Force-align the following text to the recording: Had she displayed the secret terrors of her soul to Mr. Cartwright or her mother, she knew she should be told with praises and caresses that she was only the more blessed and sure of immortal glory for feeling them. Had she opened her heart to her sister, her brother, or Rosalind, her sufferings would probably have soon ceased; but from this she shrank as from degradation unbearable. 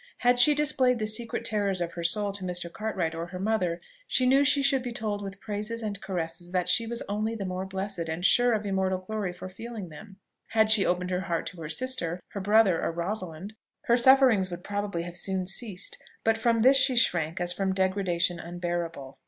Had 0.21 0.39
she 0.39 0.55
displayed 0.55 0.97
the 0.97 1.05
secret 1.05 1.45
terrors 1.45 1.79
of 1.79 1.93
her 1.93 2.03
soul 2.03 2.31
to 2.31 2.43
Mr. 2.43 2.73
Cartwright 2.73 3.13
or 3.13 3.27
her 3.27 3.37
mother, 3.37 3.79
she 4.07 4.25
knew 4.25 4.43
she 4.43 4.63
should 4.63 4.81
be 4.81 4.91
told 4.91 5.21
with 5.21 5.39
praises 5.39 5.83
and 5.83 6.01
caresses 6.01 6.49
that 6.53 6.67
she 6.67 6.87
was 6.87 7.03
only 7.07 7.35
the 7.35 7.45
more 7.45 7.67
blessed 7.67 8.09
and 8.09 8.25
sure 8.25 8.53
of 8.53 8.65
immortal 8.65 8.97
glory 8.97 9.31
for 9.31 9.47
feeling 9.47 9.89
them. 9.89 10.17
Had 10.47 10.71
she 10.71 10.87
opened 10.87 11.11
her 11.11 11.19
heart 11.21 11.45
to 11.45 11.61
her 11.61 11.69
sister, 11.69 12.19
her 12.29 12.41
brother, 12.41 12.81
or 12.81 12.91
Rosalind, 12.91 13.53
her 13.83 13.95
sufferings 13.95 14.49
would 14.49 14.63
probably 14.63 15.03
have 15.03 15.17
soon 15.17 15.45
ceased; 15.45 15.99
but 16.23 16.35
from 16.35 16.61
this 16.61 16.77
she 16.77 16.95
shrank 16.95 17.39
as 17.39 17.53
from 17.53 17.71
degradation 17.71 18.39
unbearable. 18.39 19.19